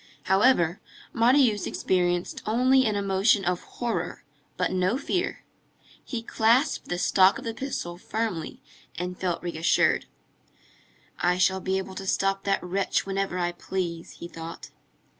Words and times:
However, 0.23 0.81
Marius 1.13 1.67
experienced 1.67 2.41
only 2.47 2.87
an 2.87 2.95
emotion 2.95 3.45
of 3.45 3.61
horror, 3.61 4.23
but 4.57 4.71
no 4.71 4.97
fear. 4.97 5.43
He 6.03 6.23
clasped 6.23 6.87
the 6.89 6.97
stock 6.97 7.37
of 7.37 7.43
the 7.43 7.53
pistol 7.53 7.99
firmly 7.99 8.63
and 8.95 9.15
felt 9.15 9.43
reassured. 9.43 10.07
"I 11.19 11.37
shall 11.37 11.59
be 11.59 11.77
able 11.77 11.93
to 11.93 12.07
stop 12.07 12.45
that 12.45 12.63
wretch 12.63 13.05
whenever 13.05 13.37
I 13.37 13.51
please," 13.51 14.13
he 14.13 14.27
thought. 14.27 14.71